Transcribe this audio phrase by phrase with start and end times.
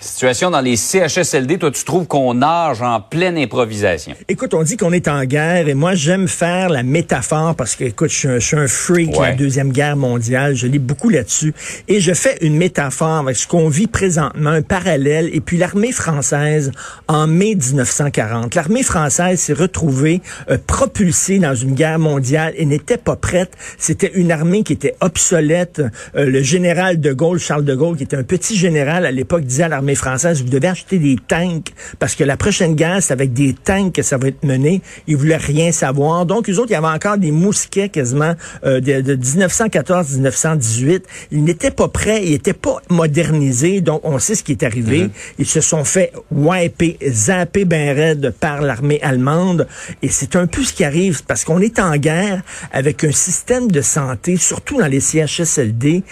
[0.00, 4.14] Situation dans les CHSLD, toi tu trouves qu'on nage en pleine improvisation.
[4.28, 7.82] Écoute, on dit qu'on est en guerre et moi j'aime faire la métaphore parce que
[7.82, 11.52] écoute, je suis un, freak de la deuxième guerre mondiale, je lis beaucoup là-dessus
[11.88, 15.90] et je fais une métaphore avec ce qu'on vit présentement, un parallèle et puis l'armée
[15.90, 16.70] française
[17.08, 18.54] en mai 1940.
[18.54, 23.50] L'armée française s'est retrouvée euh, propulsée dans une guerre mondiale et n'était pas prête.
[23.78, 25.82] C'était une armée qui était obsolète.
[26.14, 29.42] Euh, le général de Gaulle, Charles de Gaulle, qui était un petit général à l'époque,
[29.42, 33.12] disait à l'armée française, vous devez acheter des tanks parce que la prochaine guerre, c'est
[33.12, 34.82] avec des tanks que ça va être mené.
[35.06, 36.26] Ils voulaient rien savoir.
[36.26, 41.02] Donc, eux autres, il y avait encore des mousquets quasiment euh, de, 1914-1918.
[41.30, 43.80] Ils n'étaient pas prêts, ils n'étaient pas modernisés.
[43.80, 45.04] Donc, on sait ce qui est arrivé.
[45.04, 45.34] Mm-hmm.
[45.38, 49.66] Ils se sont fait wiper, zapper ben raide par l'armée allemande.
[50.02, 53.70] Et c'est un peu ce qui arrive parce qu'on est en guerre avec un système
[53.70, 56.02] de santé, surtout dans les CHSLD,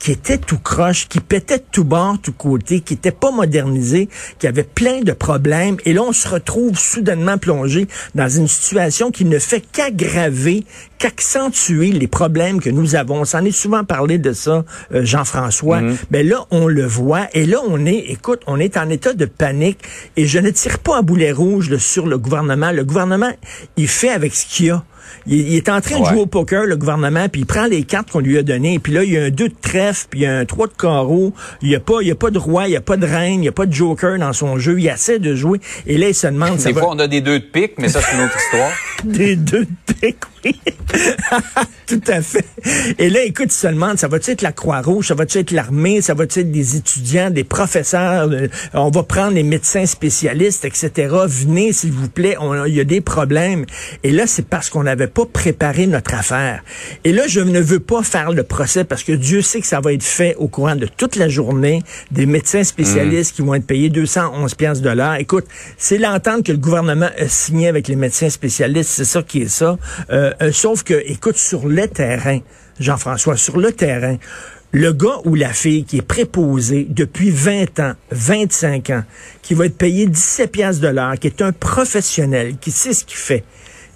[0.00, 4.08] qui était tout croche, qui pétait de tout bord, tout côté, qui était pas modernisé,
[4.38, 5.76] qui avait plein de problèmes.
[5.84, 10.64] Et là, on se retrouve soudainement plongé dans une situation qui ne fait qu'aggraver,
[10.98, 13.20] qu'accentuer les problèmes que nous avons.
[13.20, 15.82] On s'en est souvent parlé de ça, euh, Jean-François.
[15.82, 15.96] Mais mhm.
[16.10, 17.28] ben là, on le voit.
[17.34, 19.80] Et là, on est, écoute, on est en état de panique.
[20.16, 22.72] Et je ne tire pas un boulet rouge sur le gouvernement.
[22.72, 23.32] Le gouvernement,
[23.76, 24.82] il fait avec ce qu'il a.
[25.26, 28.10] Il, est en train de jouer au poker, le gouvernement, puis il prend les cartes
[28.10, 30.22] qu'on lui a données, puis là, il y a un 2 de trèfle, puis il
[30.22, 32.66] y a un 3 de carreau, il n'y a, pas, il a pas de roi,
[32.66, 34.78] il n'y a pas de reine, il n'y a pas de joker dans son jeu,
[34.78, 36.56] il essaie de jouer, et là, il se demande...
[36.56, 38.70] Des fois, on a des deux de pique, mais ça, c'est une autre histoire.
[39.04, 40.39] des deux de pique, oui.
[41.86, 42.44] Tout à fait.
[42.98, 46.00] Et là, écoute, il se demande, ça va-tu être la Croix-Rouge, ça va-tu être l'armée,
[46.00, 50.90] ça va-tu être des étudiants, des professeurs, euh, on va prendre les médecins spécialistes, etc.
[51.26, 53.64] Venez, s'il vous plaît, il y a des problèmes.
[54.02, 56.62] Et là, c'est parce qu'on n'avait pas préparé notre affaire.
[57.04, 59.80] Et là, je ne veux pas faire le procès parce que Dieu sait que ça
[59.80, 63.66] va être fait au courant de toute la journée, des médecins spécialistes qui vont être
[63.66, 65.14] payés 211 pièces de l'heure.
[65.14, 65.46] Écoute,
[65.76, 69.48] c'est l'entente que le gouvernement a signée avec les médecins spécialistes, c'est ça qui est
[69.48, 69.76] ça.
[70.10, 72.40] Euh, euh, sauf que, écoute, sur le terrain,
[72.78, 74.16] Jean-François, sur le terrain,
[74.72, 79.02] le gars ou la fille qui est préposé depuis 20 ans, 25 ans,
[79.42, 83.04] qui va être payé 17 pièces de l'heure, qui est un professionnel, qui sait ce
[83.04, 83.44] qu'il fait,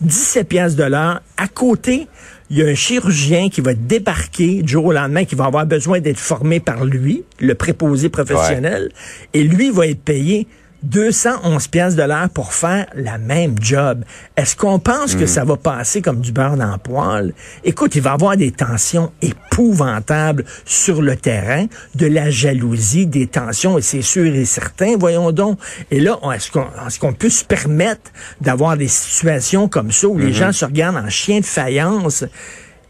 [0.01, 1.23] 17 pièces de l'heure.
[1.37, 2.09] À côté,
[2.51, 5.65] il y a un chirurgien qui va débarquer du jour au lendemain, qui va avoir
[5.67, 8.91] besoin d'être formé par lui, le préposé professionnel,
[9.33, 10.47] et lui va être payé
[10.85, 14.05] 211 pièces de l'heure pour faire la même job.
[14.37, 15.29] Est-ce qu'on pense que hmm.
[15.29, 17.33] ça va passer comme du beurre dans le poêle?
[17.65, 23.27] Écoute, il va y avoir des tensions épouvantables sur le terrain, de la jalousie, des
[23.27, 25.59] tensions, et c'est sûr et certain, voyons donc.
[25.91, 28.11] Et là, est-ce qu'on peut se permettre
[28.43, 30.35] d'avoir des situations comme ça où les hmm.
[30.35, 32.25] gens se regardent en chien de faïence?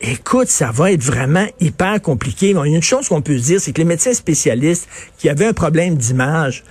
[0.01, 2.51] Écoute, ça va être vraiment hyper compliqué.
[2.51, 5.29] Il y a une chose qu'on peut se dire, c'est que les médecins spécialistes qui
[5.29, 6.65] avaient un problème d'image,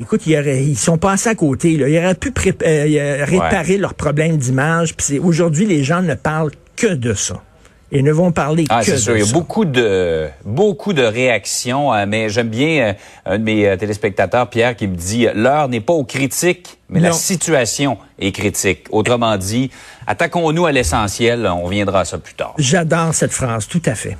[0.00, 1.76] Écoute, ils, sont passés à côté.
[1.76, 1.88] Là.
[1.88, 2.32] Ils auraient pu
[2.64, 4.94] euh, réparer leurs problèmes d'image.
[5.22, 7.42] Aujourd'hui, les gens ne parlent que de ça.
[7.92, 9.16] Ils ne vont parler ah, que de sûr.
[9.16, 12.96] Il y a beaucoup de beaucoup de réactions, euh, mais j'aime bien
[13.26, 16.98] euh, un de mes téléspectateurs, Pierre, qui me dit l'heure n'est pas aux critiques, mais
[16.98, 18.86] la situation est critique.
[18.90, 19.70] Autrement dit,
[20.08, 21.46] attaquons-nous à l'essentiel.
[21.46, 22.54] On reviendra à ça plus tard.
[22.58, 24.16] J'adore cette phrase, tout à fait.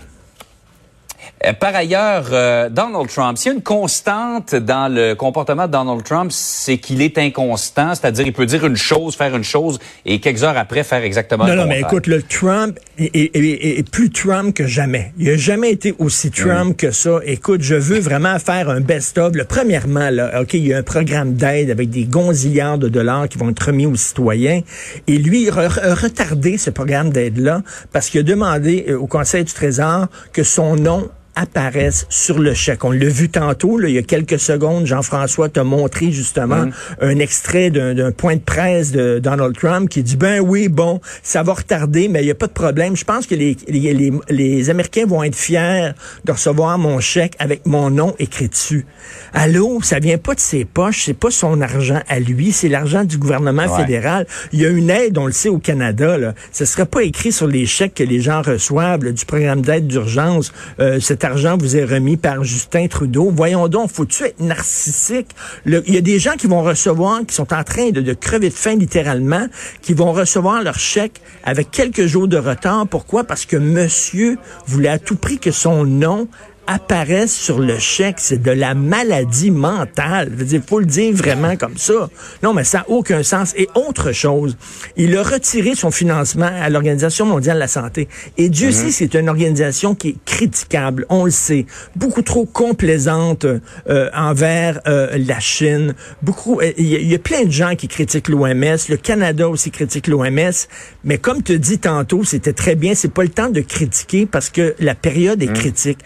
[1.45, 5.73] Euh, par ailleurs, euh, Donald Trump, s'il y a une constante dans le comportement de
[5.73, 9.79] Donald Trump, c'est qu'il est inconstant, c'est-à-dire il peut dire une chose, faire une chose,
[10.05, 14.11] et quelques heures après faire exactement non, le non, mais écoute, le Trump est, plus
[14.11, 15.13] Trump que jamais.
[15.19, 17.19] Il a jamais été aussi Trump que ça.
[17.25, 19.33] Écoute, je veux vraiment faire un best-of.
[19.49, 23.39] Premièrement, là, OK, il y a un programme d'aide avec des gonzillards de dollars qui
[23.39, 24.61] vont être remis aux citoyens.
[25.07, 27.63] Et lui, il a retardé ce programme d'aide-là
[27.93, 32.55] parce qu'il a demandé euh, au Conseil du Trésor que son nom apparaissent sur le
[32.55, 32.85] chèque.
[32.85, 36.73] On l'a vu tantôt, là, il y a quelques secondes, Jean-François t'a montré justement mm.
[37.01, 41.43] un extrait d'un point de presse de Donald Trump qui dit, ben oui, bon, ça
[41.43, 42.97] va retarder, mais il n'y a pas de problème.
[42.97, 45.91] Je pense que les, les, les, Américains vont être fiers
[46.25, 48.87] de recevoir mon chèque avec mon nom écrit dessus.
[49.33, 53.05] Allô, ça vient pas de ses poches, c'est pas son argent à lui, c'est l'argent
[53.05, 54.27] du gouvernement fédéral.
[54.53, 56.17] Il y a une aide, on le sait, au Canada.
[56.19, 56.35] Là.
[56.53, 60.53] Ce serait pas écrit sur les chèques que les gens reçoivent du programme d'aide d'urgence.
[60.81, 63.31] Euh, argent vous est remis par Justin Trudeau.
[63.35, 65.29] Voyons donc, faut-tu être narcissique?
[65.67, 68.51] il y a des gens qui vont recevoir, qui sont en train de, de crever
[68.51, 69.47] de faim littéralement,
[69.83, 72.87] qui vont recevoir leur chèque avec quelques jours de retard.
[72.87, 73.25] Pourquoi?
[73.25, 76.29] Parce que monsieur voulait à tout prix que son nom
[76.67, 80.33] apparaissent sur le chèque, c'est de la maladie mentale.
[80.51, 82.09] Il faut le dire vraiment comme ça.
[82.43, 83.53] Non, mais ça n'a aucun sens.
[83.57, 84.57] Et autre chose,
[84.97, 88.09] il a retiré son financement à l'Organisation mondiale de la santé.
[88.39, 88.75] Et Dieu mhm.
[88.75, 91.67] sait, c'est une organisation qui est critiquable, on le sait,
[91.97, 95.95] beaucoup trop complaisante euh, envers euh, la Chine.
[96.23, 98.79] Beaucoup, euh, il y, a plein de gens qui critiquent l'OMS.
[98.89, 100.67] Le Canada aussi critique l'OMS.
[101.05, 102.95] Mais comme tu dis tantôt, c'était très bien.
[102.95, 105.55] C'est pas le temps de critiquer parce que la période est mhm.
[105.55, 105.99] critique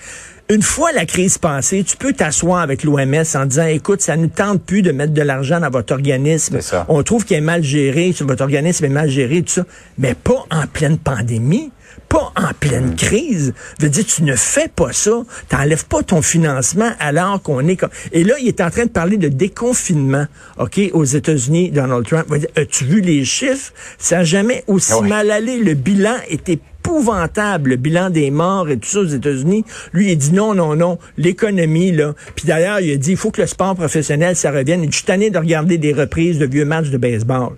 [0.51, 4.27] une fois la crise passée, tu peux t'asseoir avec l'OMS en disant, écoute, ça ne
[4.27, 6.59] tente plus de mettre de l'argent dans votre organisme.
[6.89, 9.65] On trouve qu'il est mal géré, votre organisme est mal géré, tout ça.
[9.99, 11.71] Mais pas en pleine pandémie
[12.09, 12.97] pas en pleine mm.
[12.97, 13.55] crise.
[13.81, 15.23] Veut dire, tu ne fais pas ça.
[15.49, 17.91] T'enlèves pas ton financement alors qu'on est comme...
[18.13, 20.27] Et là, il est en train de parler de déconfinement,
[20.59, 22.27] OK, aux États-Unis, Donald Trump.
[22.57, 23.73] As-tu vu les chiffres?
[23.99, 25.59] Ça n'a jamais aussi ah mal allé.
[25.59, 26.59] Le bilan était
[26.89, 29.65] épouvantable, le bilan des morts et tout ça aux États-Unis.
[29.93, 32.15] Lui, il dit non, non, non, l'économie, là.
[32.35, 34.81] Puis d'ailleurs, il a dit, il faut que le sport professionnel, ça revienne.
[34.83, 37.51] Dit, je suis tanné de regarder des reprises de vieux matchs de baseball.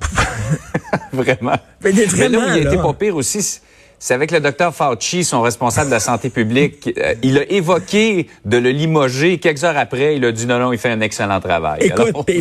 [1.12, 1.56] vraiment.
[1.84, 3.60] Mais, vraiment, là il a été pas pire aussi,
[4.02, 6.92] c'est avec le docteur Fauci, son responsable de la santé publique.
[6.98, 9.38] Euh, il a évoqué de le limoger.
[9.38, 11.82] Quelques heures après, il a dit non, non, il fait un excellent travail.
[11.82, 12.38] Écoute, puis,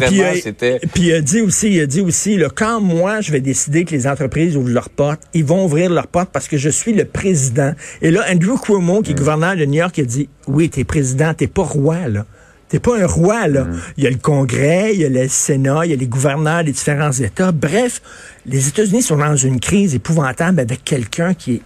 [0.96, 3.92] il a dit aussi, il a dit aussi, là, quand moi, je vais décider que
[3.92, 7.06] les entreprises ouvrent leurs portes, ils vont ouvrir leurs portes parce que je suis le
[7.06, 7.74] président.
[8.02, 9.18] Et là, Andrew Cuomo, qui est mm.
[9.18, 12.26] gouverneur de New York, a dit, oui, t'es président, t'es pas roi, là.
[12.72, 13.66] T'es pas un roi, là.
[13.66, 13.82] Mm.
[13.98, 16.64] Il y a le Congrès, il y a le Sénat, il y a les gouverneurs
[16.64, 17.52] des différents États.
[17.52, 18.02] Bref,
[18.46, 21.62] les États-Unis sont dans une crise épouvantable avec quelqu'un qui est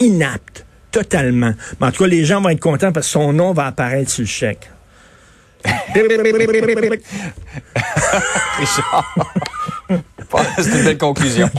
[0.00, 1.52] inapte, totalement.
[1.78, 4.10] Mais en tout cas, les gens vont être contents parce que son nom va apparaître
[4.10, 4.70] sur le chèque.
[5.92, 6.00] C'est
[10.78, 11.50] une belle conclusion.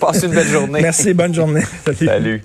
[0.00, 0.82] Passe une belle journée.
[0.82, 1.62] Merci, bonne journée.
[2.04, 2.42] Salut.